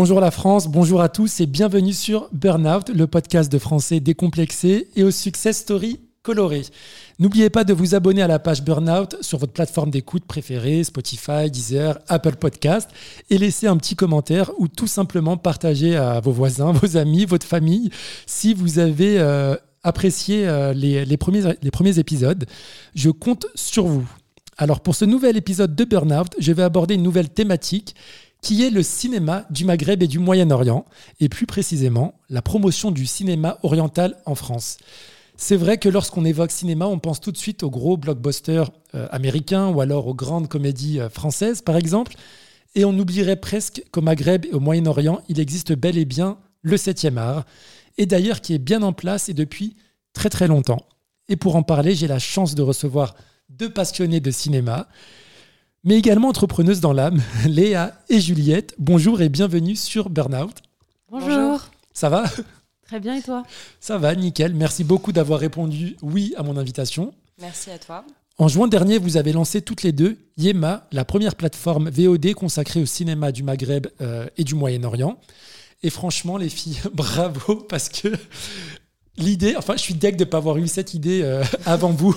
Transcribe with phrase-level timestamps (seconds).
[0.00, 4.86] Bonjour la France, bonjour à tous et bienvenue sur Burnout, le podcast de français décomplexé
[4.94, 6.66] et aux success story colorés.
[7.18, 11.50] N'oubliez pas de vous abonner à la page Burnout sur votre plateforme d'écoute préférée, Spotify,
[11.50, 12.88] Deezer, Apple Podcast,
[13.28, 17.48] et laisser un petit commentaire ou tout simplement partager à vos voisins, vos amis, votre
[17.48, 17.90] famille
[18.24, 22.46] si vous avez euh, apprécié euh, les premiers épisodes.
[22.94, 24.08] Je compte sur vous.
[24.58, 27.94] Alors pour ce nouvel épisode de Burnout, je vais aborder une nouvelle thématique
[28.40, 30.84] qui est le cinéma du Maghreb et du Moyen-Orient,
[31.20, 34.78] et plus précisément la promotion du cinéma oriental en France.
[35.36, 39.06] C'est vrai que lorsqu'on évoque cinéma, on pense tout de suite aux gros blockbusters euh,
[39.10, 42.14] américains ou alors aux grandes comédies euh, françaises, par exemple,
[42.74, 46.76] et on oublierait presque qu'au Maghreb et au Moyen-Orient, il existe bel et bien le
[46.76, 47.44] 7e art,
[47.98, 49.76] et d'ailleurs qui est bien en place et depuis
[50.12, 50.86] très très longtemps.
[51.28, 53.14] Et pour en parler, j'ai la chance de recevoir
[53.48, 54.88] deux passionnés de cinéma
[55.84, 58.74] mais également entrepreneuse dans l'âme, Léa et Juliette.
[58.78, 60.56] Bonjour et bienvenue sur Burnout.
[61.10, 61.68] Bonjour.
[61.92, 62.24] Ça va?
[62.86, 63.44] Très bien et toi?
[63.80, 64.54] Ça va, nickel.
[64.54, 67.12] Merci beaucoup d'avoir répondu oui à mon invitation.
[67.40, 68.04] Merci à toi.
[68.38, 72.80] En juin dernier, vous avez lancé toutes les deux Yema, la première plateforme VOD consacrée
[72.80, 75.18] au cinéma du Maghreb euh, et du Moyen-Orient.
[75.82, 78.08] Et franchement, les filles, bravo, parce que
[79.18, 82.16] l'idée, enfin, je suis deg de ne pas avoir eu cette idée euh, avant vous.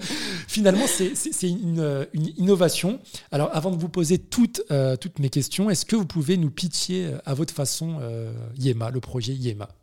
[0.48, 3.00] Finalement, c'est une, une, innovation.
[3.32, 6.50] Alors, avant de vous poser toutes, euh, toutes mes questions, est-ce que vous pouvez nous
[6.50, 8.00] pitcher euh, à votre façon
[8.58, 9.68] Yema, le projet Yema?
[9.68, 9.79] bah,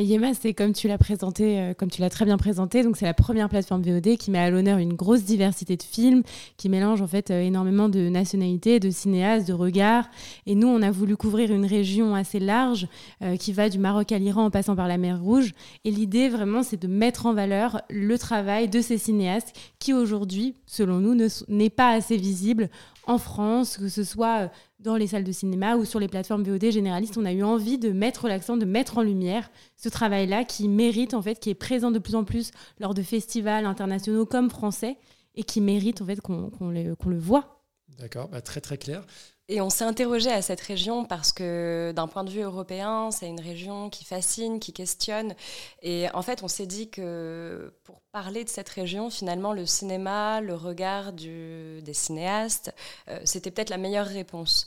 [0.00, 2.82] Yema, c'est comme tu l'as présenté, euh, comme tu l'as très bien présenté.
[2.82, 6.22] Donc, c'est la première plateforme VOD qui met à l'honneur une grosse diversité de films,
[6.56, 10.08] qui mélange en fait euh, énormément de nationalités, de cinéastes, de regards.
[10.46, 12.88] Et nous, on a voulu couvrir une région assez large
[13.22, 15.52] euh, qui va du Maroc à l'Iran en passant par la mer Rouge.
[15.84, 20.54] Et l'idée, vraiment, c'est de mettre en valeur le travail de ces cinéastes qui, aujourd'hui,
[20.66, 21.16] selon nous,
[21.48, 22.68] n'est pas assez visible
[23.06, 24.50] en France, que ce soit
[24.84, 27.78] dans les salles de cinéma ou sur les plateformes VOD généralistes, on a eu envie
[27.78, 31.54] de mettre l'accent, de mettre en lumière ce travail-là qui mérite, en fait, qui est
[31.54, 34.98] présent de plus en plus lors de festivals internationaux comme français
[35.34, 37.63] et qui mérite, en fait, qu'on le, voit.
[37.88, 39.04] D'accord, bah, très très clair.
[39.48, 43.28] Et on s'est interrogé à cette région parce que d'un point de vue européen, c'est
[43.28, 45.34] une région qui fascine, qui questionne.
[45.82, 50.40] Et en fait, on s'est dit que pour parler de cette région, finalement, le cinéma,
[50.40, 52.74] le regard des cinéastes,
[53.08, 54.66] euh, c'était peut-être la meilleure réponse.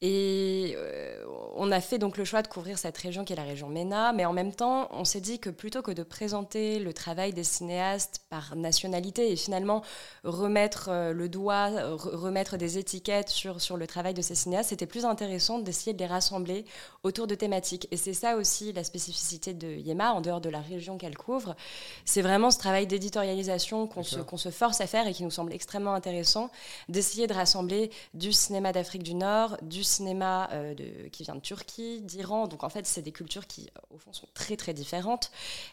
[0.00, 1.24] Et euh,
[1.56, 4.12] on a fait donc le choix de couvrir cette région qui est la région MENA,
[4.12, 7.42] mais en même temps, on s'est dit que plutôt que de présenter le travail des
[7.42, 9.82] cinéastes par nationalité et finalement
[10.22, 14.86] remettre euh, le doigt, remettre des étiquettes sur, sur le travail de ces cinéastes, c'était
[14.86, 16.64] plus intéressant d'essayer de les rassembler
[17.02, 17.88] autour de thématiques.
[17.90, 21.56] Et c'est ça aussi la spécificité de Yema, en dehors de la région qu'elle couvre.
[22.04, 25.52] C'est vraiment ce travail d'éditorialisation qu'on se, se force à faire et qui nous semble
[25.52, 26.50] extrêmement intéressant,
[26.88, 30.74] d'essayer de rassembler du cinéma d'Afrique du Nord, du cinéma euh,
[31.10, 32.46] qui vient de Turquie, d'Iran.
[32.46, 35.30] Donc en fait, c'est des cultures qui, euh, au fond, sont très très différentes.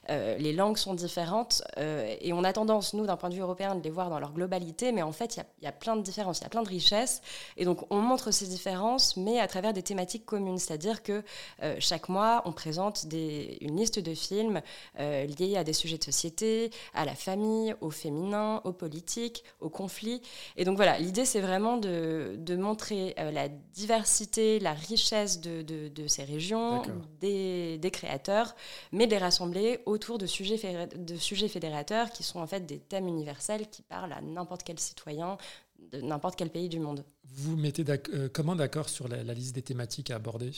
[0.10, 3.76] Euh, les langues sont différentes et on a tendance, nous, d'un point de vue européen,
[3.76, 6.40] de les voir dans leur globalité, mais en fait, il y, a plein de différences,
[6.40, 7.22] il y a plein de richesses.
[7.58, 10.58] Et donc on montre ces différences, mais à travers des thématiques communes.
[10.58, 11.24] C'est-à-dire que
[11.80, 14.62] chaque mois, on présente une liste de films
[14.98, 20.22] liés à des sujets de société, à la famille, au féminin, aux politiques, aux conflits.
[20.56, 24.05] Et donc voilà, l'idée, c'est vraiment de, de montrer la diversité
[24.62, 26.82] la richesse de, de, ces régions,
[27.20, 28.56] des, des, créateurs,
[28.92, 32.80] mais de les rassembler autour de sujets, de sujets fédérateurs qui sont en fait des
[32.80, 35.38] thèmes universels qui parlent à n'importe quel citoyen
[35.92, 37.04] de n'importe quel pays du monde.
[37.26, 40.52] Vous mettez euh, comment d'accord sur la, la liste des thématiques à aborder?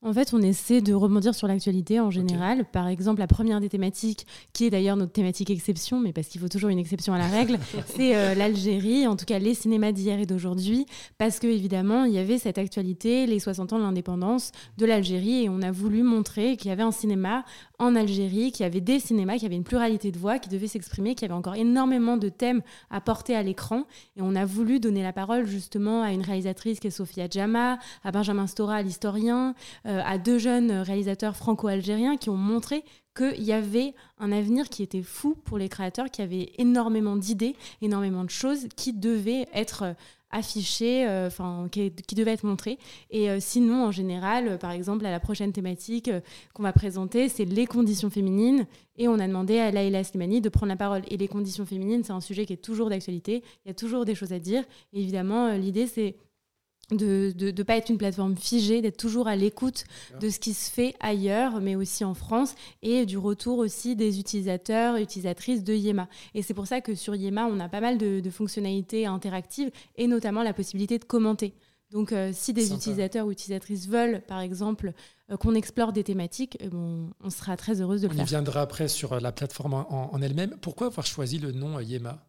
[0.00, 2.64] En fait, on essaie de rebondir sur l'actualité en général.
[2.64, 6.40] Par exemple, la première des thématiques, qui est d'ailleurs notre thématique exception, mais parce qu'il
[6.40, 9.90] faut toujours une exception à la règle, c'est euh, l'Algérie, en tout cas les cinémas
[9.90, 10.86] d'hier et d'aujourd'hui,
[11.18, 15.44] parce que évidemment, il y avait cette actualité, les 60 ans de l'indépendance de l'Algérie,
[15.44, 17.44] et on a voulu montrer qu'il y avait un cinéma
[17.78, 20.48] en Algérie, qu'il y avait des cinémas, qu'il y avait une pluralité de voix qui
[20.48, 23.84] devaient s'exprimer, qu'il y avait encore énormément de thèmes à porter à l'écran,
[24.16, 27.78] et on a voulu donner la parole justement à une réalisatrice qui est Sophia Djama,
[28.02, 29.54] à Benjamin Stora, l'historien,
[29.86, 32.84] euh, à deux jeunes réalisateurs franco-algériens qui ont montré
[33.16, 37.56] qu'il y avait un avenir qui était fou pour les créateurs, qui avait énormément d'idées,
[37.82, 39.94] énormément de choses qui devaient être
[40.30, 42.78] affichées, euh, enfin qui, devaient être montrées.
[43.10, 46.10] Et euh, sinon, en général, par exemple, à la prochaine thématique
[46.54, 48.66] qu'on va présenter, c'est les conditions féminines.
[48.96, 51.02] Et on a demandé à Laïla Slimani de prendre la parole.
[51.08, 53.42] Et les conditions féminines, c'est un sujet qui est toujours d'actualité.
[53.64, 54.64] Il y a toujours des choses à dire.
[54.92, 56.16] Et évidemment, l'idée, c'est
[56.90, 59.84] de ne pas être une plateforme figée, d'être toujours à l'écoute
[60.20, 64.18] de ce qui se fait ailleurs, mais aussi en France, et du retour aussi des
[64.18, 66.08] utilisateurs et utilisatrices de Yema.
[66.34, 70.06] Et c'est pour ça que sur Yema, on a pas mal de, fonctionnalités interactives, et
[70.06, 71.54] notamment la possibilité de commenter
[71.92, 74.92] Donc, si des utilisateurs ou utilisatrices veulent, par exemple,
[75.40, 78.22] qu'on explore des thématiques, on, sera très heureuse de le faire.
[78.22, 80.56] On y viendra après sur la plateforme en, en elle-même.
[80.60, 82.27] Pourquoi avoir choisi le nom Yema?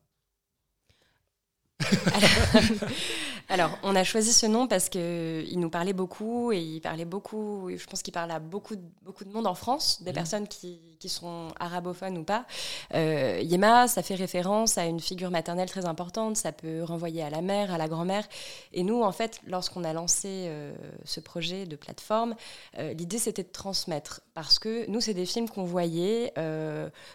[3.51, 7.67] Alors, on a choisi ce nom parce qu'il nous parlait beaucoup et il parlait beaucoup,
[7.75, 10.13] je pense qu'il parle à beaucoup, beaucoup de monde en France, des mmh.
[10.13, 12.45] personnes qui, sont arabophones ou pas.
[12.93, 17.29] Euh, Yema, ça fait référence à une figure maternelle très importante, ça peut renvoyer à
[17.29, 18.27] la mère, à la grand-mère.
[18.73, 20.73] Et nous, en fait, lorsqu'on a lancé euh,
[21.05, 22.35] ce projet de plateforme,
[22.77, 26.33] euh, l'idée c'était de transmettre parce que nous, c'est des films qu'on voyait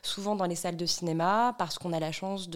[0.02, 2.48] souvent dans les salles de cinéma parce qu'on a la chance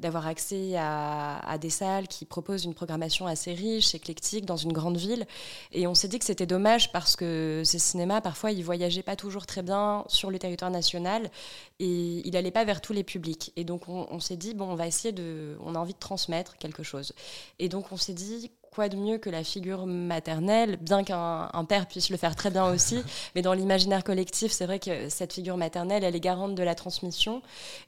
[0.00, 4.72] d'avoir accès à à, des salles qui proposent une programmation assez riche, éclectique, dans une
[4.72, 5.26] grande ville.
[5.72, 9.16] Et on s'est dit que c'était dommage parce que ces cinémas, parfois, ils voyageaient pas
[9.16, 11.30] toujours très bien sur le territoire national
[11.78, 13.52] et il n'allait pas vers tous les publics.
[13.56, 15.56] Et donc, on, s'est dit, bon, on va essayer de.
[15.60, 17.12] On a envie de transmettre quelque chose.
[17.58, 21.86] Et donc, on s'est dit, quoi de mieux que la figure maternelle, bien qu'un père
[21.86, 23.02] puisse le faire très bien aussi,
[23.34, 26.74] mais dans l'imaginaire collectif, c'est vrai que cette figure maternelle, elle est garante de la
[26.74, 27.40] transmission.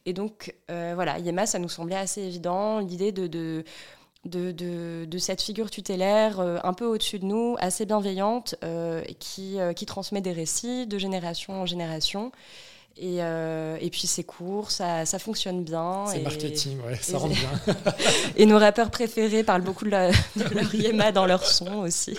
[0.04, 3.64] Et donc, euh, voilà, Yema, ça nous semblait assez évident, l'idée de, de
[4.24, 9.86] de, cette figure tutélaire euh, un peu au-dessus de nous, assez bienveillante, euh, qui, qui
[9.86, 12.32] transmet des récits de génération en génération.
[12.98, 16.06] Et, euh, et, puis c'est court, ça, ça, fonctionne bien.
[16.06, 17.76] C'est marketing, ouais, ça rentre bien.
[18.36, 22.16] et nos rappeurs préférés parlent beaucoup de, leur yéma dans leur son aussi.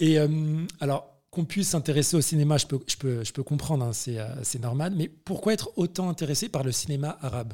[0.00, 0.26] Et euh,
[0.80, 4.18] alors, qu'on puisse s'intéresser au cinéma, je peux, je peux, je peux comprendre, hein, c'est
[4.18, 7.52] euh, normal, mais pourquoi être autant intéressé par le cinéma arabe?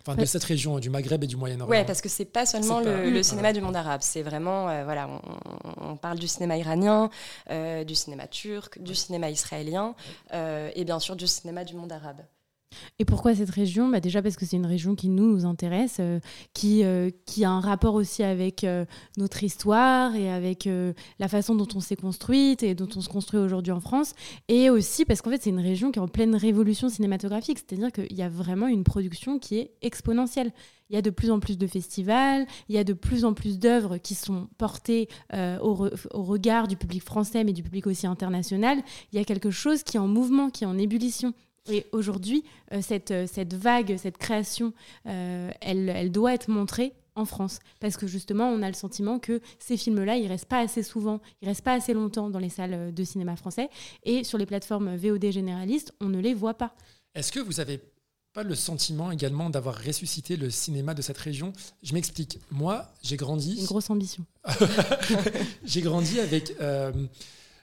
[0.00, 1.70] Enfin, de cette région, du Maghreb et du Moyen-Orient.
[1.70, 4.00] Oui, parce que c'est pas seulement le, cinéma du monde arabe.
[4.02, 5.08] C'est vraiment, euh, voilà,
[5.76, 7.10] on, parle du cinéma iranien,
[7.50, 9.94] euh, du cinéma turc, du cinéma israélien
[10.32, 12.22] euh, et bien sûr du cinéma du monde arabe.
[12.98, 13.88] Et pourquoi cette région?
[13.88, 16.20] Bah Déjà parce que c'est une région qui nous, intéresse, euh,
[16.54, 18.84] qui, euh, qui a un rapport aussi avec euh,
[19.16, 20.68] notre histoire et avec
[21.18, 24.14] la façon dont on s'est construite et dont on se construit aujourd'hui en France.
[24.48, 27.92] Et aussi parce qu'en fait, c'est une région qui est en pleine révolution cinématographique, c'est-à-dire
[27.92, 30.52] qu'il y a vraiment une production qui est exponentielle.
[30.90, 33.32] Il y a de plus en plus de festivals, il y a de plus en
[33.32, 38.08] plus d'œuvres qui sont portées au, au regard du public français, mais du public aussi
[38.08, 38.78] international.
[39.12, 41.32] Il y a quelque chose qui est en mouvement, qui est en ébullition.
[41.68, 44.72] Et aujourd'hui, euh, cette, euh, cette vague, cette création,
[45.06, 47.58] euh, elle, elle doit être montrée en France.
[47.80, 51.20] Parce que justement, on a le sentiment que ces films-là, ils restent pas assez souvent,
[51.42, 53.68] ils restent pas assez longtemps dans les salles de cinéma français.
[54.04, 56.74] Et sur les plateformes VOD généralistes, on ne les voit pas.
[57.14, 57.80] Est-ce que vous avez
[58.32, 61.52] pas le sentiment également d'avoir ressuscité le cinéma de cette région?
[61.82, 62.38] Je m'explique.
[62.50, 63.58] Moi, j'ai grandi...
[63.58, 64.24] Une grosse ambition.
[65.64, 66.54] j'ai grandi avec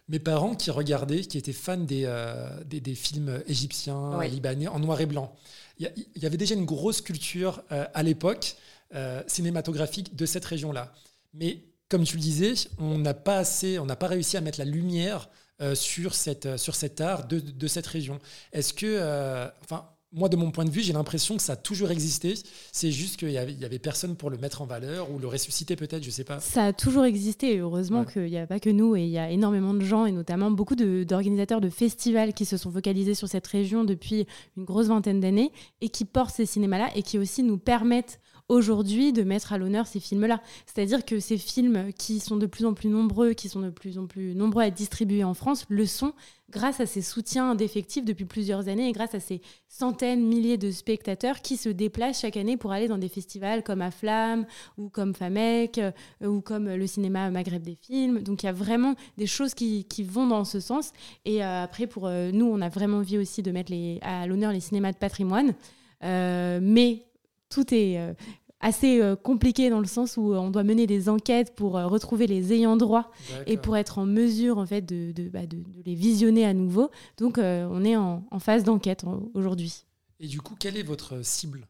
[0.10, 5.02] mes parents qui regardaient, qui étaient fans des, euh, des, films égyptiens, libanais, en noir
[5.02, 5.36] et blanc.
[5.80, 8.56] Il y, avait déjà une grosse culture euh, à l'époque
[8.96, 10.94] euh, cinématographique de cette région-là.
[11.34, 14.60] Mais comme tu le disais, on n'a pas assez, on n'a pas réussi à mettre
[14.60, 15.30] la lumière
[15.74, 18.20] sur, cette, sur cet art de, de cette région.
[18.54, 21.92] Est-ce que, enfin, moi, de mon point de vue, j'ai l'impression que ça a toujours
[21.92, 22.34] existé.
[22.72, 25.76] C'est juste qu'il n'y avait, avait, personne pour le mettre en valeur ou le ressusciter
[25.76, 26.40] peut-être, je ne sais pas.
[26.40, 27.56] Ça a toujours existé.
[27.56, 30.06] Et heureusement qu'il n'y a pas que nous et il y a énormément de gens
[30.06, 34.64] et notamment beaucoup d'organisateurs de, festivals qui se sont focalisés sur cette région depuis une
[34.64, 39.24] grosse vingtaine d'années et qui portent ces cinémas-là et qui aussi nous permettent aujourd'hui de
[39.24, 40.42] mettre à l'honneur ces films-là.
[40.66, 43.98] C'est-à-dire que ces films qui sont de plus en plus nombreux, qui sont de plus
[43.98, 46.14] en plus nombreux à être distribués en France, le sont
[46.50, 50.72] grâce à ces soutiens d'effectifs depuis plusieurs années et grâce à ces centaines, milliers de
[50.72, 54.46] spectateurs qui se déplacent chaque année pour aller dans des festivals comme Aflam
[54.78, 55.92] ou comme FAMEC euh,
[56.24, 58.22] ou comme le cinéma Maghreb des films.
[58.22, 60.94] Donc il y a vraiment des choses qui, vont dans ce sens.
[61.26, 64.54] Et euh, après, pour euh, nous, on a vraiment envie aussi de mettre à l'honneur
[64.54, 65.54] les cinémas de patrimoine.
[66.02, 67.04] mais
[67.50, 68.14] tout est euh,
[68.60, 72.28] assez euh, compliqué dans le sens où on doit mener des enquêtes pour euh, retrouver
[72.28, 73.12] les ayants droit
[73.46, 76.90] et pour être en mesure en fait de, de, bah, de, les visionner à nouveau.
[77.18, 79.86] Donc on est en, en phase d'enquête aujourd'hui.
[80.20, 81.68] Et du coup, quelle est votre cible?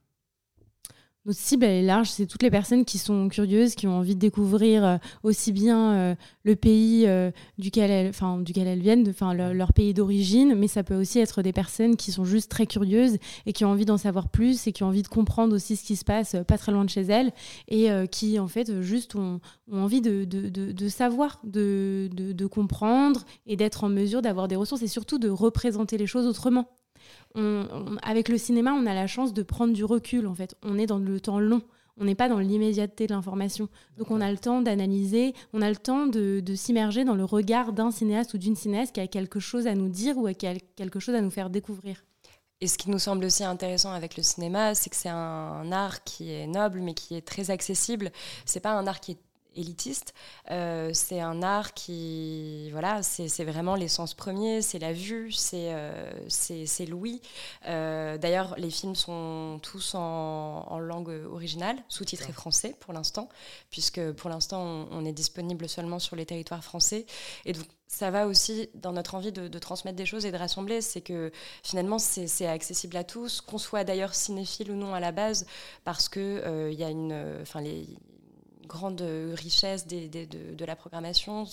[1.27, 2.09] Notre cible, est large.
[2.09, 5.93] C'est toutes les personnes qui sont curieuses, qui ont envie de découvrir euh, aussi bien
[5.93, 9.13] euh, le pays euh, duquel, elles, viennent,
[9.53, 13.17] leur pays d'origine, mais ça peut aussi être des personnes qui sont juste très curieuses
[13.45, 15.83] et qui ont envie d'en savoir plus et qui ont envie de comprendre aussi ce
[15.83, 17.33] qui se passe pas très loin de chez elles
[17.67, 19.41] et qui, en fait, juste ont,
[19.71, 25.29] envie de savoir, de, comprendre et d'être en mesure d'avoir des ressources et surtout de
[25.29, 26.69] représenter les choses autrement
[28.01, 30.55] avec le cinéma, on a la chance de prendre du recul, en fait.
[30.63, 31.61] On est dans le temps long.
[31.99, 33.69] On n'est pas dans l'immédiateté de l'information.
[33.97, 37.73] Donc on a le temps d'analyser, on a le temps de, s'immerger dans le regard
[37.73, 40.99] d'un cinéaste ou d'une cinéaste qui a quelque chose à nous dire ou a quelque
[40.99, 42.03] chose à nous faire découvrir.
[42.59, 46.03] Et ce qui nous semble aussi intéressant avec le cinéma, c'est que c'est un, art
[46.03, 48.11] qui est noble, mais qui est très accessible.
[48.45, 49.19] C'est pas un art qui est
[49.57, 50.13] élitiste.
[50.51, 55.75] Euh, c'est un art qui, voilà, c'est vraiment l'essence premier, c'est la vue, c'est
[56.29, 57.21] c'est l'ouïe.
[57.65, 63.29] D'ailleurs, les films sont tous en, langue originale, sous-titrés français pour l'instant,
[63.71, 67.05] puisque pour l'instant, on, on, est disponible seulement sur les territoires français.
[67.45, 70.81] Et donc, ça va aussi dans notre envie de, transmettre des choses et de rassembler,
[70.81, 71.31] c'est que
[71.63, 75.47] finalement c'est accessible à tous, qu'on soit d'ailleurs cinéphile ou non à la base,
[75.83, 77.87] parce que euh, il y a une, enfin les
[78.67, 81.45] grande richesse de, de, la programmation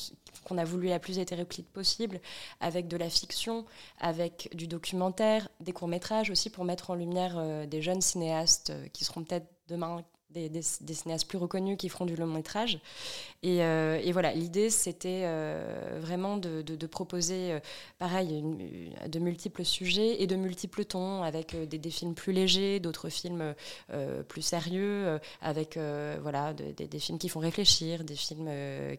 [0.45, 2.21] qu'on a voulu la plus hétéroclite possible,
[2.61, 3.65] avec de la fiction,
[4.01, 8.71] avec du documentaire, des courts métrages aussi pour mettre en lumière euh, des jeunes cinéastes
[8.71, 12.81] euh, qui seront peut-être demain des, cinéastes plus reconnus qui feront du long métrage.
[13.43, 17.61] Et, euh, voilà, l'idée, c'était euh, vraiment de, proposer, euh,
[17.99, 18.43] pareil,
[19.09, 23.55] de multiples sujets et de multiples tons, avec des, films plus légers, d'autres films
[24.29, 25.79] plus sérieux, avec
[26.23, 28.51] voilà, des, films qui font réfléchir, des films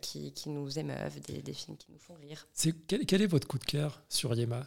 [0.01, 2.47] qui, nous émeuvent, des, films qui nous font rire.
[2.87, 4.65] Quel, quel, est votre coup de cœur sur Yema?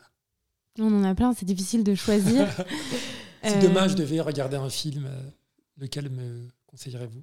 [0.79, 2.49] On en a plein, c'est difficile de choisir.
[3.43, 5.11] c'est dommage, je devais regarder un film.
[5.77, 7.23] Lequel me conseillerez-vous?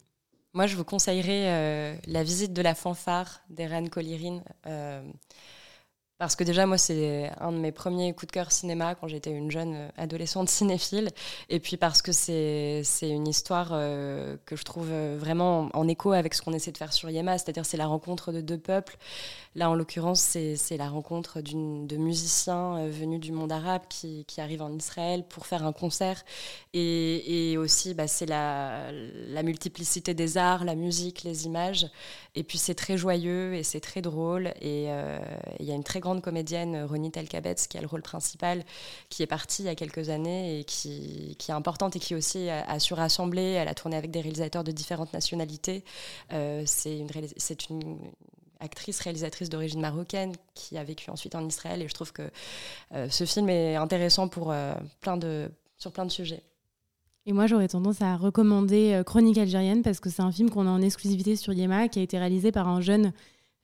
[0.54, 4.44] Moi, je vous conseillerais euh, la visite de la fanfare d'Eren Colirine.
[6.16, 9.08] Euh, parce que déjà, moi, c'est un de mes premiers coups de cœur cinéma quand
[9.08, 11.10] j'étais une jeune euh, adolescente cinéphile.
[11.50, 16.42] Et puis parce que c'est une histoire que je trouve vraiment en écho avec ce
[16.42, 18.98] qu'on essaie de faire sur Yema, c'est-à-dire c'est la rencontre de deux peuples
[19.58, 24.42] Là, en l'occurrence, c'est la rencontre de musiciens euh, venus du monde arabe qui, qui,
[24.42, 26.26] arrivent en Israël pour faire un concert.
[26.74, 31.88] Et, aussi, bah, c'est la, la, multiplicité des arts, la musique, les images.
[32.36, 34.48] Et puis, c'est très joyeux et c'est très drôle.
[34.60, 35.18] Et euh,
[35.62, 38.64] il y a une très grande comédienne, Ronit Elkabetz, qui a le rôle principal,
[39.10, 42.50] qui est partie il y a quelques années et qui, est importante et qui aussi
[42.50, 43.42] a, su rassembler.
[43.42, 45.84] Elle a tourné avec des réalisateurs de différentes nationalités.
[46.32, 47.00] Euh, c'est
[47.70, 47.98] une,
[48.60, 51.82] actrice, réalisatrice d'origine marocaine qui a vécu ensuite en Israël.
[51.82, 52.30] Et je trouve que
[52.94, 56.44] euh, ce film est intéressant pour, euh, plein de, sur plein de sujets.
[57.28, 60.68] Et moi, j'aurais tendance à recommander euh, Chronique algérienne parce que c'est un film qu'on
[60.68, 63.14] a en exclusivité sur Yema, qui a été réalisé par un jeune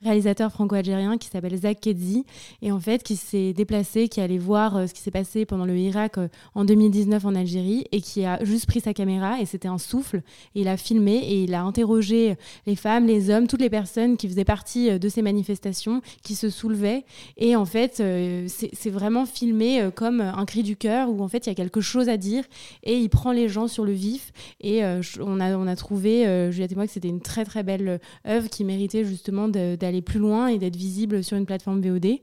[0.04, 2.26] réalisateur franco-algérien qui s'appelle Zach Kedzi
[2.62, 5.66] et en fait qui s'est déplacé, qui allait voir euh, ce qui s'est passé pendant
[5.66, 9.46] le Irak euh, en 2019 en Algérie et qui a juste pris sa caméra et
[9.46, 10.22] c'était un souffle
[10.56, 14.18] et il a filmé et il a interrogé les femmes, les hommes, toutes les personnes
[14.18, 17.06] qui faisaient partie euh, de ces manifestations, qui se soulevaient
[17.38, 18.02] et en fait
[18.48, 21.82] c'est vraiment filmé comme un cri du cœur où en fait il y a quelque
[21.82, 22.44] chose à dire
[22.84, 24.84] et il prend les gens sur le vif et
[25.20, 28.50] on, a, on a trouvé, Juliette et moi, que c'était une très très belle œuvre
[28.50, 32.20] qui méritait justement d'aller aller plus loin et d'être visible sur une plateforme VOD.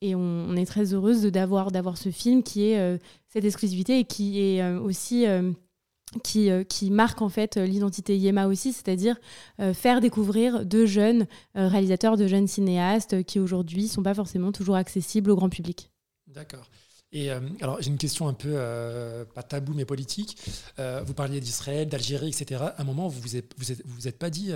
[0.00, 4.04] Et on, est très heureuse d'avoir d'avoir ce film qui est euh, cette exclusivité et
[4.04, 5.52] qui est euh, aussi euh,
[6.22, 9.16] qui, qui, marque en fait l'identité Yema aussi, c'est-à-dire
[9.72, 15.32] faire découvrir de jeunes réalisateurs, de jeunes cinéastes qui aujourd'hui sont pas forcément toujours accessibles
[15.32, 15.90] au grand public.
[16.28, 16.70] D'accord.
[17.10, 18.52] Et alors j'ai une question un peu
[19.34, 20.38] pas tabou mais politique.
[20.78, 22.62] vous parliez d'Israël, d'Algérie, etc.
[22.62, 24.52] À un moment vous vous êtes, vous vous êtes pas dit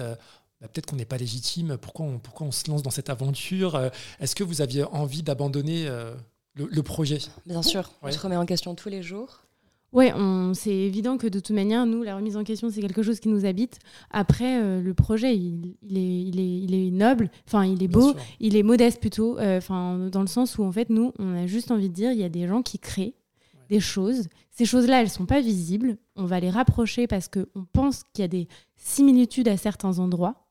[0.60, 3.76] bah, peut-être qu'on n'est pas légitime, pourquoi on, pourquoi on se lance dans cette aventure
[3.76, 6.14] euh, Est-ce que vous aviez envie d'abandonner euh,
[6.54, 7.18] le, projet?
[7.46, 9.44] Bien sûr, on se remet en question tous les jours.
[9.92, 10.10] Oui,
[10.52, 13.30] c'est évident que de toute manière, nous, la remise en question, c'est quelque chose qui
[13.30, 13.78] nous habite.
[14.10, 18.14] Après, euh, le projet, il, est, il, est, il, est, noble, enfin, il est beau,
[18.38, 21.70] il est modeste plutôt, enfin, dans le sens où, en fait, nous, on a juste
[21.70, 23.14] envie de dire, il y a des gens qui créent
[23.70, 24.28] des choses.
[24.50, 25.96] Ces choses-là, elles ne sont pas visibles.
[26.16, 30.47] On va les rapprocher parce qu'on pense qu'il y a des similitudes à certains endroits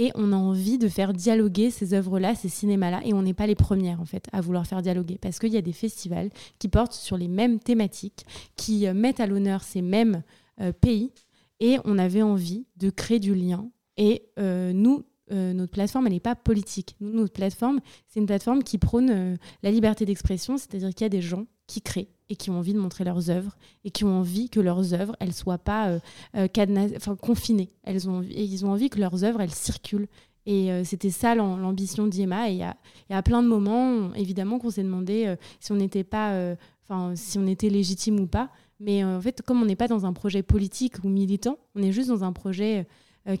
[0.00, 3.46] et on a envie de faire dialoguer ces œuvres-là, ces cinémas-là, et on n'est pas
[3.46, 6.68] les premières en fait à vouloir faire dialoguer, parce qu'il y a des festivals qui
[6.68, 8.24] portent sur les mêmes thématiques,
[8.56, 10.22] qui euh, mettent à l'honneur ces mêmes
[10.62, 11.12] euh, pays,
[11.60, 13.68] et on avait envie de créer du lien.
[13.98, 16.96] Et euh, nous, notre plateforme, elle n'est pas politique.
[16.98, 17.78] Notre plateforme,
[18.08, 21.82] c'est une plateforme qui prône la liberté d'expression, c'est-à-dire qu'il y a des gens qui
[21.82, 24.94] créent et qui ont envie de montrer leurs œuvres et qui ont envie que leurs
[24.94, 25.98] œuvres elles soient pas euh,
[26.36, 27.70] euh confinées.
[27.82, 30.08] Elles ont et ils ont envie que leurs œuvres elles circulent.
[30.46, 34.82] Et euh, c'était ça l'ambition d'IEMA et y a, plein de moments évidemment qu'on s'est
[34.82, 36.54] demandé si on n'était pas
[36.88, 38.48] enfin si on était légitime ou pas.
[38.78, 41.92] Mais en fait comme on n'est pas dans un projet politique ou militant on est
[41.92, 42.86] juste dans un projet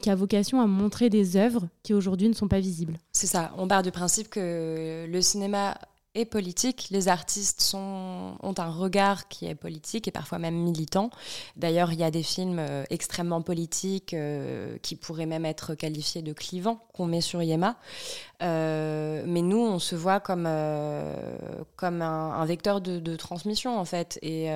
[0.02, 2.98] qui a vocation à montrer des œuvres qui aujourd'hui ne sont pas visibles.
[3.12, 5.78] C'est ça, on part du principe que le cinéma
[6.14, 6.88] et politique.
[6.90, 11.10] Les artistes ont un regard qui est politique et parfois même militant.
[11.56, 16.22] D'ailleurs, il y a des films euh, extrêmement politiques euh, qui pourraient même être qualifiés
[16.22, 17.76] de clivants qu'on met sur Yema.
[18.42, 20.48] Euh, mais nous, on se voit comme,
[21.76, 24.50] comme un, vecteur de, de, transmission, en fait, et,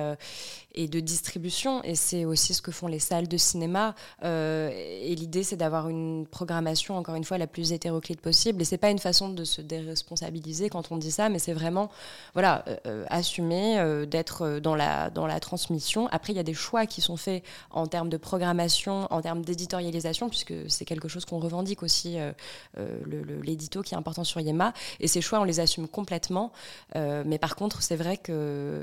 [0.75, 1.83] et de distribution.
[1.83, 3.95] Et c'est aussi ce que font les salles de cinéma.
[4.23, 8.61] et l'idée, c'est d'avoir une programmation, encore une fois, la plus hétéroclite possible.
[8.61, 11.89] Et c'est pas une façon de se déresponsabiliser quand on dit ça, mais c'est vraiment,
[12.33, 12.63] voilà,
[13.09, 16.07] assumer d'être dans la, dans la transmission.
[16.11, 19.43] Après, il y a des choix qui sont faits en termes de programmation, en termes
[19.43, 22.31] d'éditorialisation, puisque c'est quelque chose qu'on revendique aussi, euh,
[22.77, 24.73] euh, l'édito qui est important sur Yema.
[24.99, 26.51] Et ces choix, on les assume complètement.
[26.95, 28.81] Euh, mais par contre, c'est vrai que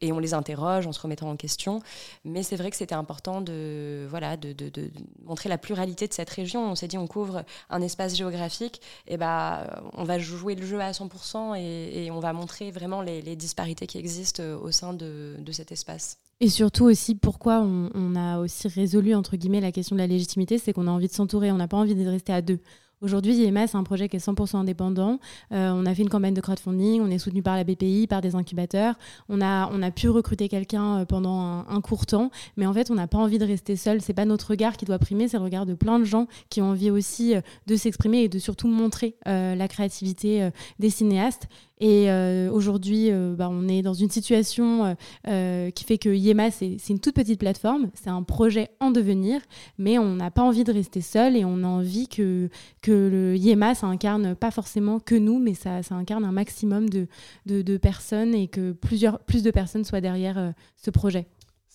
[0.00, 1.80] et on les interroge en se remettant en question.
[2.24, 4.90] Mais c'est vrai que c'était important de, voilà, de, de,
[5.24, 6.70] montrer la pluralité de cette région.
[6.70, 10.80] On s'est dit, on couvre un espace géographique, et bah, on va jouer le jeu
[10.80, 15.52] à 100% et, on va montrer vraiment les, disparités qui existent au sein de, de
[15.52, 16.18] cet espace.
[16.40, 20.56] Et surtout aussi, pourquoi on, a aussi résolu, entre guillemets, la question de la légitimité,
[20.56, 22.60] c'est qu'on a envie de s'entourer, on n'a pas envie de rester à deux.
[23.02, 25.20] Aujourd'hui, IEMA, c'est un projet qui est 100% indépendant.
[25.52, 28.20] Euh, on a fait une campagne de crowdfunding, on est soutenu par la BPI, par
[28.20, 28.94] des incubateurs.
[29.30, 32.90] On a, on a pu recruter quelqu'un euh, pendant un, court temps, mais en fait,
[32.90, 34.02] on n'a pas envie de rester seul.
[34.02, 36.60] C'est pas notre regard qui doit primer, c'est le regard de plein de gens qui
[36.60, 41.48] ont envie aussi euh, de s'exprimer et de surtout montrer la créativité des cinéastes.
[41.80, 44.94] Et euh, aujourd'hui, euh, bah, on est dans une situation
[45.26, 49.40] euh, qui fait que Yema, c'est une toute petite plateforme, c'est un projet en devenir,
[49.78, 52.50] mais on n'a pas envie de rester seul et on a envie que,
[52.86, 57.76] le Yema, ça incarne pas forcément que nous, mais ça, ça incarne un maximum de,
[57.78, 61.28] personnes et que plus de personnes soient derrière ce projet.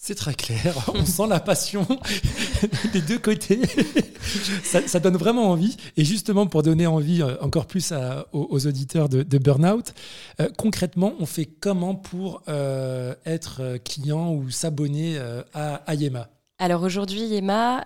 [0.07, 1.87] C'est très clair, on sent la passion
[2.93, 3.59] des deux côtés.
[4.63, 5.77] ça, donne vraiment envie.
[5.97, 7.91] Et justement, pour donner envie euh, encore plus
[8.31, 9.95] aux, auditeurs de, Burnout,
[10.39, 15.17] euh, concrètement, on fait comment pour euh, être client ou s'abonner
[15.55, 16.29] à, à Yema?
[16.59, 17.83] Alors aujourd'hui, Yema,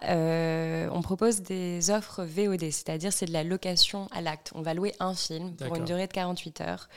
[0.91, 4.51] on propose des offres VOD, c'est-à-dire c'est de la location à l'acte.
[4.55, 6.89] On va louer un film pour une durée de 48 heures.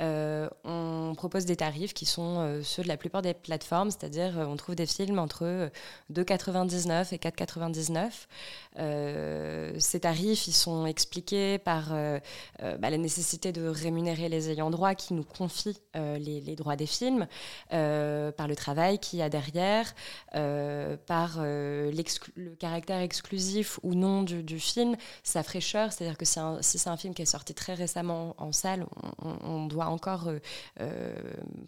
[0.00, 4.40] Euh, on propose des tarifs qui sont euh, ceux de la plupart des plateformes, c'est-à-dire
[4.40, 5.70] euh, on trouve des films entre
[6.12, 9.78] 2,99 et 4,99.
[9.78, 15.14] ces tarifs, ils sont expliqués par bah, la nécessité de rémunérer les ayants droit qui
[15.14, 17.26] nous confient les, droits des films,
[17.70, 19.94] par le travail qu'il y a derrière,
[20.32, 26.96] par le caractère exclusif ou non du, film, sa fraîcheur, c'est-à-dire que si, c'est un
[26.96, 28.86] film qui est sorti très récemment en salle,
[29.22, 30.38] on doit encore, euh,
[30.80, 31.14] euh,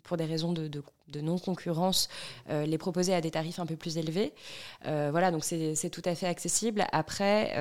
[0.02, 0.70] pour des raisons de,
[1.14, 2.09] non-concurrence,
[2.50, 4.33] euh, les proposer à des tarifs un peu plus élevés.
[4.85, 6.85] voilà, donc c'est tout à fait accessible.
[6.92, 7.55] Après,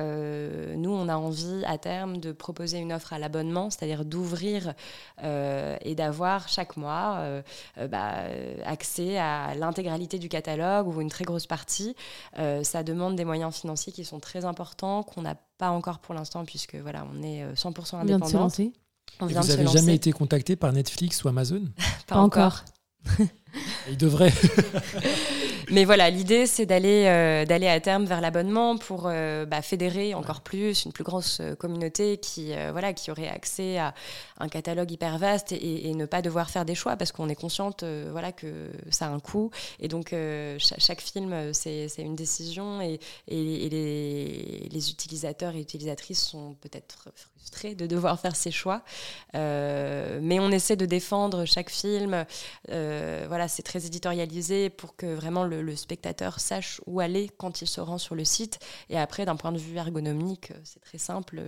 [0.76, 4.74] nous, on a envie à terme de proposer une offre à l'abonnement, c'est-à-dire d'ouvrir
[5.22, 7.42] et d'avoir chaque mois
[7.88, 8.24] bah,
[8.64, 11.96] accès à l'intégralité du catalogue ou une très grosse partie.
[12.62, 16.44] ça demande des moyens financiers qui sont très importants, qu'on n'a pas encore pour l'instant,
[16.44, 18.48] puisque voilà, on est 100% indépendant
[19.20, 21.62] vous n'avez jamais été contacté par Netflix ou Amazon
[22.06, 22.64] Pas, encore.
[23.88, 24.32] Il devrait.
[25.70, 30.14] Mais voilà, l'idée, c'est d'aller euh, d'aller à terme vers l'abonnement pour euh, bah, fédérer
[30.14, 33.92] encore plus une plus grosse euh, communauté qui voilà qui aurait accès à
[34.38, 37.84] un catalogue hyper vaste et, ne pas devoir faire des choix parce qu'on est consciente
[38.10, 39.50] voilà que ça a un coût
[39.80, 40.14] et donc
[40.58, 47.74] chaque, film c'est une décision et, et les, les, utilisateurs et utilisatrices sont peut-être frustrés
[47.74, 48.82] de devoir faire ces choix,
[49.34, 52.24] mais on essaie de défendre chaque film.
[52.68, 57.66] voilà, c'est très éditorialisé pour que vraiment le le, spectateur sache où aller quand il
[57.66, 58.58] se rend sur le site.
[58.90, 61.42] Et après, d'un point de vue ergonomique, euh, c'est très simple.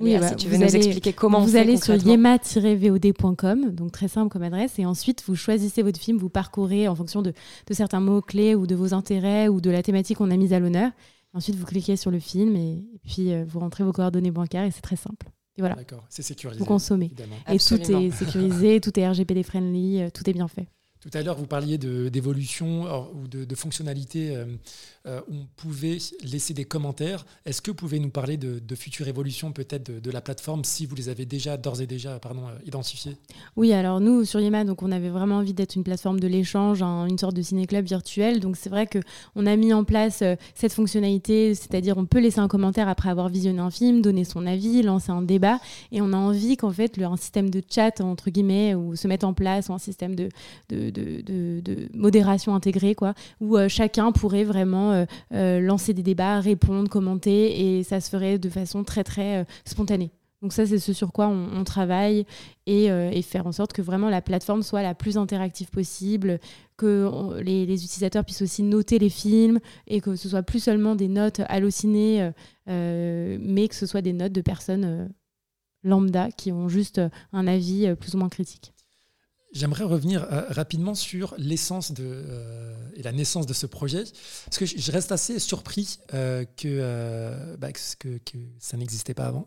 [0.00, 4.30] Oui, bah, si tu veux nous expliquer comment vous allez sur yema-vod.com, donc très simple
[4.30, 7.32] comme adresse, et ensuite vous choisissez votre film, vous parcourez en fonction de,
[7.70, 10.90] certains mots-clés ou de vos intérêts ou de la thématique qu'on a mise à l'honneur.
[11.34, 14.70] Ensuite, vous cliquez sur le film et, puis euh, vous rentrez vos coordonnées bancaires et
[14.70, 15.28] c'est très simple.
[15.56, 15.74] Et voilà.
[15.74, 16.58] D'accord, c'est sécurisé.
[16.58, 17.10] Vous consommez.
[17.50, 20.66] Et tout est sécurisé, tout est RGPD friendly, euh, tout est bien fait.
[21.02, 23.56] Tout à l'heure, vous parliez d'évolution ou de, de
[24.16, 24.44] euh,
[25.06, 27.26] euh, on pouvait laisser des commentaires.
[27.44, 30.94] Est-ce que vous pouvez nous parler de, futures évolutions peut-être de, la plateforme si vous
[30.94, 33.16] les avez déjà d'ores et déjà pardon, euh, identifiées?
[33.56, 36.82] Oui, alors nous sur Yema, donc on avait vraiment envie d'être une plateforme de l'échange,
[36.82, 38.38] une sorte de ciné-club virtuel.
[38.38, 39.00] Donc c'est vrai que
[39.34, 40.22] on a mis en place
[40.54, 44.46] cette fonctionnalité, c'est-à-dire on peut laisser un commentaire après avoir visionné un film, donner son
[44.46, 45.58] avis, lancer un débat,
[45.90, 49.24] et on a envie qu'en fait un système de chat entre guillemets ou se mette
[49.24, 50.28] en place ou un système de,
[50.92, 57.78] de modération intégrée quoi, où chacun pourrait vraiment euh, euh, lancer des débats, répondre, commenter,
[57.78, 60.10] et ça se ferait de façon très très euh, spontanée.
[60.40, 62.26] Donc ça, c'est ce sur quoi on, travaille
[62.66, 62.88] et,
[63.22, 66.40] faire en sorte que vraiment la plateforme soit la plus interactive possible,
[66.76, 71.06] que les, utilisateurs puissent aussi noter les films et que ce soit plus seulement des
[71.06, 72.32] notes hallucinées,
[72.66, 75.14] mais que ce soit des notes de personnes
[75.84, 77.00] lambda qui ont juste
[77.32, 78.74] un avis plus ou moins critique.
[79.52, 82.24] J'aimerais revenir rapidement sur l'essence de,
[82.94, 84.04] et la naissance de ce projet,
[84.46, 89.46] parce que je reste assez surpris que, bah, que, que, ça n'existait pas avant.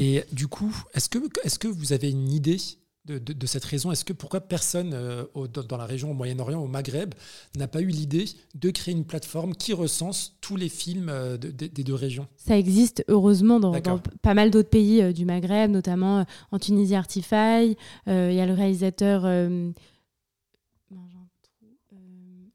[0.00, 2.58] Et du coup, est-ce que, est que vous avez une idée
[3.06, 5.24] de, cette raison Est-ce que pourquoi personne euh,
[5.68, 7.14] dans la région au Moyen-Orient, au Maghreb,
[7.56, 11.84] n'a pas eu l'idée de créer une plateforme qui recense tous les films euh, des
[11.84, 12.26] deux régions?
[12.36, 13.72] Ça existe heureusement dans,
[14.22, 17.76] pas mal d'autres pays euh, du Maghreb, notamment en Tunisie Artify.
[18.06, 19.26] Il y a le réalisateur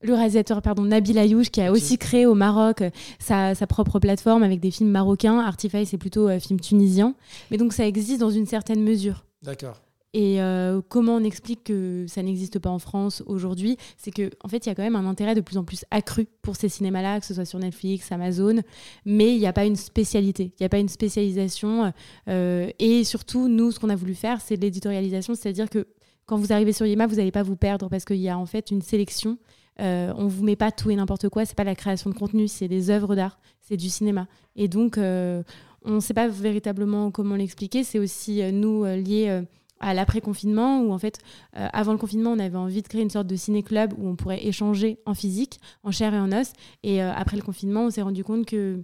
[0.04, 2.84] le réalisateur pardon, Nabil Ayouch qui a aussi créé au Maroc
[3.20, 5.40] sa, propre plateforme avec des films marocains.
[5.40, 7.14] Artify, c'est plutôt un film tunisien.
[7.52, 9.26] Mais donc ça existe dans une certaine mesure.
[9.44, 9.80] D'accord.
[10.14, 14.50] Et euh, comment on explique que ça n'existe pas en France aujourd'hui C'est qu'en en
[14.50, 16.68] fait, il y a quand même un intérêt de plus en plus accru pour ces
[16.68, 18.58] cinémas-là, que ce soit sur Netflix, Amazon,
[19.06, 21.94] mais il n'y a pas une spécialité, il n'y a pas une spécialisation.
[22.28, 25.88] Euh, et surtout, nous, ce qu'on a voulu faire, c'est l'éditorialisation, c'est-à-dire que
[26.26, 28.46] quand vous arrivez sur Yema, vous n'allez pas vous perdre parce qu'il y a en
[28.46, 29.38] fait une sélection.
[29.80, 32.50] Euh, on vous met pas tout et n'importe quoi, c'est pas la création de contenu,
[32.50, 34.28] c'est des œuvres d'art, c'est du cinéma.
[34.58, 35.44] Et donc, on
[35.86, 37.86] ne sait pas véritablement comment l'expliquer.
[37.86, 39.42] C'est aussi nous lié
[39.82, 41.20] à l'après-confinement, où en fait,
[41.58, 44.16] euh, avant le confinement, on avait envie de créer une sorte de ciné-club où on
[44.16, 46.54] pourrait échanger en physique, en chair et en os.
[46.84, 48.84] Et euh, après le confinement, on s'est rendu compte que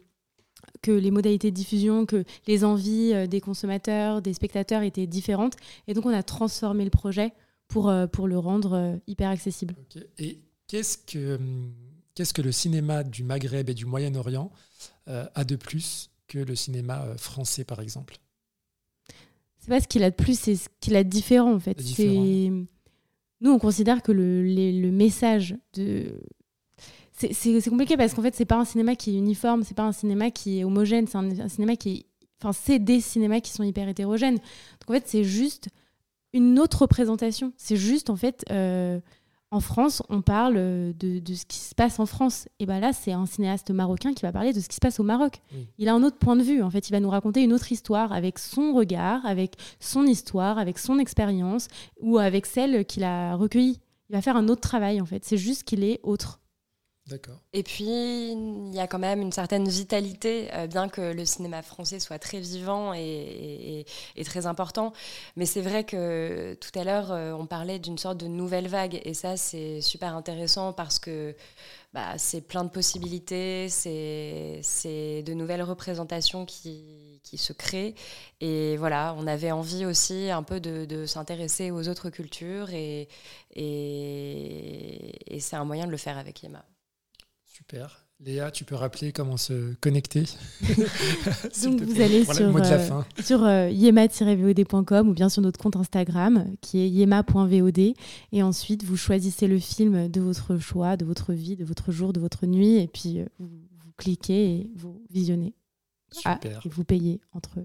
[0.81, 5.53] que les modalités de diffusion, que les envies euh, des consommateurs, des spectateurs étaient différentes.
[5.88, 7.31] Et donc, on a transformé le projet
[7.67, 9.75] pour, pour le rendre hyper accessible.
[10.17, 11.73] Et qu'est-ce que, hum,
[12.15, 14.51] qu'est-ce que le cinéma du Maghreb et du Moyen-Orient
[15.07, 18.19] a de plus que le cinéma français, par exemple?
[19.67, 21.77] C'est pas ce qu'il a de plus, c'est ce qu'il a de différent en fait.
[23.39, 26.21] Nous on considère que le, le message de
[27.12, 29.91] c'est compliqué parce qu'en fait c'est pas un cinéma qui est uniforme, c'est pas un
[29.91, 32.06] cinéma qui est homogène, c'est un, cinéma qui est
[32.41, 34.36] enfin c'est des cinémas qui sont hyper hétérogènes.
[34.36, 35.67] Donc en fait c'est juste
[36.34, 37.51] une autre représentation.
[37.58, 38.99] C'est juste en fait euh,
[39.49, 42.49] en France, on parle de, ce qui se passe en France.
[42.60, 44.99] Et bien là, c'est un cinéaste marocain qui va parler de ce qui se passe
[44.99, 45.41] au Maroc.
[45.77, 46.62] Il a un autre point de vue.
[46.62, 50.57] En fait, il va nous raconter une autre histoire avec son regard, avec son histoire,
[50.57, 51.69] avec son expérience
[52.01, 53.79] ou avec celle qu'il a recueillie.
[54.10, 55.23] Il va faire un autre travail, en fait.
[55.23, 56.41] C'est juste qu'il est autre.
[57.54, 61.62] Et puis, il y a quand même une certaine vitalité, euh, bien que le cinéma
[61.62, 63.86] français soit très vivant et,
[64.26, 64.91] très important.
[65.38, 69.00] Mais c'est vrai que tout à l'heure, euh, on parlait d'une sorte de nouvelle vague.
[69.06, 71.36] Et ça, c'est super intéressant parce que
[71.93, 77.93] bah, c'est plein de possibilités, c'est de nouvelles représentations qui, se créent.
[78.41, 82.70] Et voilà, on avait envie aussi un peu de, de s'intéresser aux autres cultures.
[82.72, 83.08] Et,
[83.56, 86.65] et c'est un moyen de le faire avec Yema.
[87.58, 88.06] Super.
[88.20, 90.26] Léa, tu peux rappeler comment se connecter
[91.63, 96.80] Donc vous allez sur, euh, sur euh, yema-vod.com ou bien sur notre compte Instagram qui
[96.80, 101.65] est yema.vod et ensuite vous choisissez le film de votre choix, de votre vie, de
[101.65, 103.50] votre jour, de votre nuit et puis euh, vous,
[103.98, 105.56] cliquez et vous visionnez.
[106.12, 106.39] Super.
[106.43, 107.58] Ah, et vous payez entre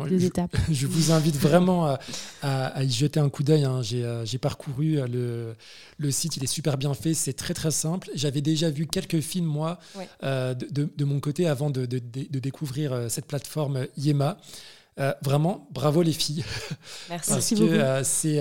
[0.00, 0.56] je, étapes.
[0.70, 1.96] Je vous invite vraiment
[2.42, 3.64] à, y jeter un coup d'œil.
[3.64, 3.82] Hein.
[3.92, 5.54] Euh, j'ai parcouru euh,
[5.98, 8.10] le, site, il est super bien fait, c'est très très simple.
[8.14, 9.78] J'avais déjà vu quelques films, moi,
[10.22, 14.38] euh, de, mon côté, avant de, découvrir cette plateforme Yema.
[15.22, 16.44] vraiment, bravo les filles.
[17.10, 17.30] Merci.
[17.30, 18.38] Parce que c'est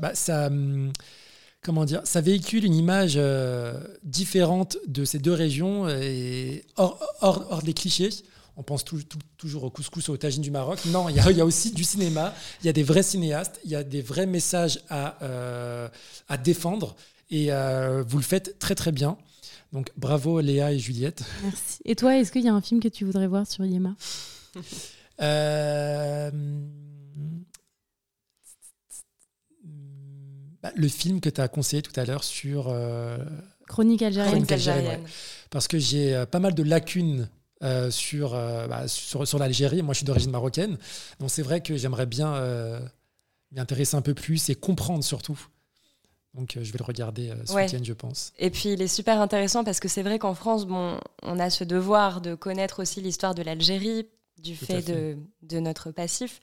[0.00, 0.46] bah, ça.
[0.46, 0.92] Hum,
[1.60, 3.18] comment dire, ça véhicule une image
[4.04, 8.10] différente de ces deux régions et hors, hors des clichés
[8.58, 8.84] on pense
[9.36, 10.80] toujours au couscous au tagine du Maroc.
[10.86, 13.76] Non, il y, a, aussi du cinéma, il y a des vrais cinéastes, il y
[13.76, 15.88] a des vrais messages à, euh,
[16.28, 16.96] à défendre
[17.30, 19.16] et euh, vous le faites très très bien.
[19.72, 21.22] Donc bravo Léa et Juliette.
[21.44, 21.78] Merci.
[21.84, 23.94] Et toi, est-ce qu'il y a un film que tu voudrais voir sur Yema?
[25.20, 26.30] Euh,
[30.62, 32.72] bah, Le film que tu as conseillé tout à l'heure sur...
[33.66, 35.00] Chronique algérienne.
[35.50, 37.28] Parce que j'ai pas mal de lacunes
[37.62, 39.82] euh, sur, euh, bah, sur, sur l'Algérie.
[39.82, 40.78] Moi, je suis d'origine marocaine.
[41.18, 42.80] Donc, c'est vrai que j'aimerais bien euh,
[43.50, 45.38] m'y intéresser un peu plus et comprendre surtout.
[46.34, 48.32] Donc, je vais le regarder ce week-end, je pense.
[48.38, 51.50] Et puis, il est super intéressant parce que c'est vrai qu'en France, bon, on a
[51.50, 54.06] ce devoir de connaître aussi l'histoire de l'Algérie
[54.42, 56.40] du fait, De, de, notre passif.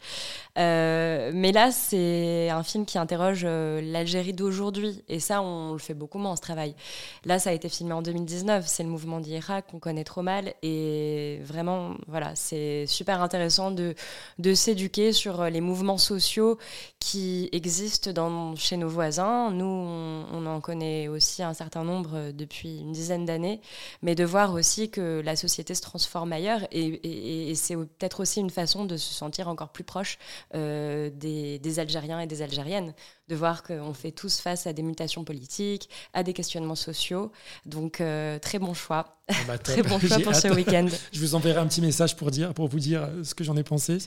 [0.57, 5.03] Euh, mais là, c'est un film qui interroge euh, l'Algérie d'aujourd'hui.
[5.07, 6.75] Et ça, on le fait beaucoup moins, ce travail.
[7.23, 8.65] Là, ça a été filmé en 2019.
[8.67, 10.53] C'est le mouvement d'Irak qu'on connaît trop mal.
[10.61, 13.95] Et vraiment, voilà, c'est super intéressant de,
[14.39, 16.57] de s'éduquer sur les mouvements sociaux
[16.99, 19.51] qui existent dans, chez nos voisins.
[19.51, 23.61] Nous, on, en connaît aussi un certain nombre depuis une dizaine d'années.
[24.01, 26.67] Mais de voir aussi que la société se transforme ailleurs.
[26.71, 30.17] Et, et, et c'est peut-être aussi une façon de se sentir encore plus proche
[30.53, 32.93] des, des, Algériens et des Algériennes,
[33.27, 37.31] de voir qu'on fait tous face à des mutations politiques, à des questionnements sociaux.
[37.65, 38.01] Donc,
[38.41, 39.17] très bon choix.
[39.27, 40.87] Ah bah, très bon choix pour ce week-end.
[41.11, 43.63] Je vous enverrai un petit message pour, dire, pour vous dire ce que j'en ai
[43.63, 43.97] pensé.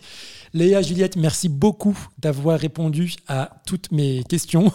[0.54, 4.72] Léa, Juliette, merci beaucoup d'avoir répondu à toutes mes questions.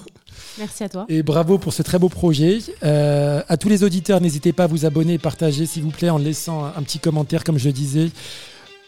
[0.57, 1.05] Merci à toi.
[1.09, 2.59] Et bravo pour ce très beau projet.
[2.83, 6.09] Euh, à tous les auditeurs, n'hésitez pas à vous abonner et partager, s'il vous plaît,
[6.09, 8.09] en laissant un petit commentaire, comme je disais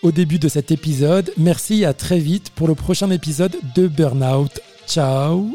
[0.05, 1.33] au début de cet épisode.
[1.35, 4.61] Merci, à très vite pour le prochain épisode de Burnout.
[4.87, 5.49] Ciao